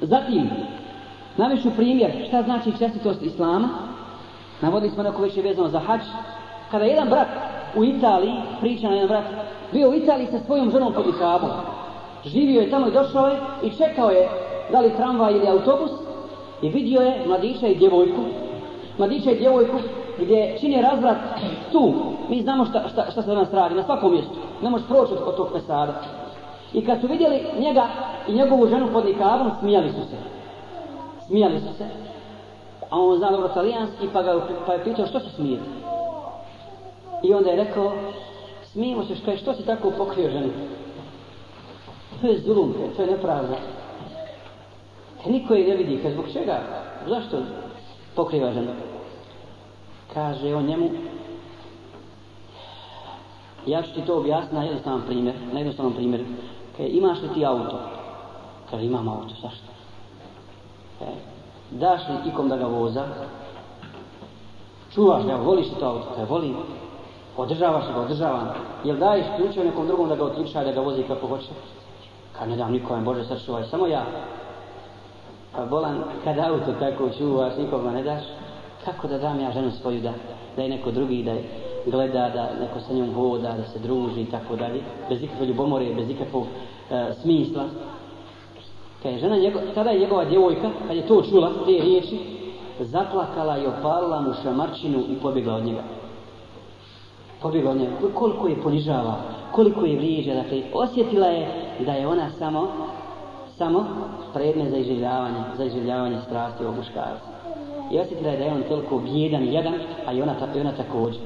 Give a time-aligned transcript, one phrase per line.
[0.00, 0.50] Zatim,
[1.36, 3.68] navišu primjer šta znači čestitost Islama.
[4.60, 6.00] Navodili smo neko već je vezano za hač.
[6.70, 7.28] Kada jedan brat
[7.76, 9.24] u Italiji, priča na jedan brat,
[9.72, 11.50] bio u Italiji sa svojom ženom pod Ikabom.
[12.24, 14.28] Živio je tamo i došao je i čekao je
[14.72, 15.90] da li tramvaj ili autobus
[16.62, 18.20] i vidio je mladića i djevojku.
[18.98, 19.76] Mladića i djevojku
[20.18, 21.16] gdje čini razvrat
[21.72, 21.94] tu.
[22.28, 24.34] Mi znamo šta, šta, šta se danas radi, na svakom mjestu.
[24.62, 26.02] Ne možeš proći od tog pesada.
[26.74, 27.86] I kad su vidjeli njega
[28.28, 30.16] i njegovu ženu pod nikabom, smijali su se.
[31.26, 31.84] Smijali su se.
[32.90, 35.58] A on zna dobro talijanski, pa, ga, pa je pitao što se smije.
[37.22, 37.92] I onda je rekao,
[38.62, 40.50] smijemo se što, što si tako pokrio ženu?
[42.20, 43.56] To je zulum, e, to je nepravda.
[45.24, 46.60] Te niko je ne vidi, kaže, zbog čega?
[47.08, 47.38] Zašto
[48.14, 48.70] pokriva ženu?
[50.14, 50.90] Kaže on njemu,
[53.66, 56.24] ja ću ti to objasniti na jednostavan primjer, na jednostavan primjer.
[56.76, 57.78] Kaže, imaš li ti auto?
[58.70, 59.66] Kaže, imam auto, zašto?
[61.00, 61.12] E,
[61.70, 63.04] daš li ikom da ga voza?
[64.94, 66.06] Čuvaš ga, voliš li to auto?
[66.14, 66.56] Kaže, volim.
[67.36, 68.48] Održavaš ga, održavam.
[68.84, 71.48] Jel daješ ključe nekom drugom da ga otključa da ga vozi kako hoće?
[72.38, 74.04] Kaže, ne dam nikom, Bože, sačuvaj, samo ja.
[75.52, 78.22] Pa bolan, kad auto tako čuvaš, nikog ne daš,
[78.84, 80.12] kako da dam ja ženu svoju da,
[80.56, 84.20] da je neko drugi, da je gleda, da neko sa njom voda, da se druži
[84.20, 86.44] i tako dalje, bez ikakve ljubomore, bez ikakvog
[86.90, 87.64] e, smisla.
[89.02, 92.18] Kad je žena, njego, tada je njegova djevojka, kad je to čula, te riječi,
[92.80, 95.82] zaplakala i opalila mu šamarčinu i pobjegla od njega.
[97.42, 97.92] Pobjegla od njega.
[98.14, 99.16] Koliko je ponižava,
[99.52, 101.48] koliko je vrijeđa, dakle, osjetila je
[101.86, 102.68] da je ona samo,
[103.58, 103.86] samo
[104.34, 107.34] predne za iživljavanje, za iživljavanje strasti ovog muškarca.
[107.92, 109.74] I osjetila je da je on toliko bjedan i jadan,
[110.06, 111.20] a i ona, i ona također.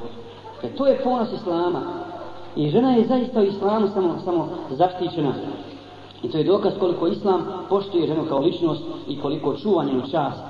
[0.62, 1.80] E to je ponos Islama.
[2.56, 5.32] I žena je zaista u Islamu samo, samo zaštićena.
[6.22, 10.40] I to je dokaz koliko Islam poštuje ženu kao ličnost i koliko čuva njenu čast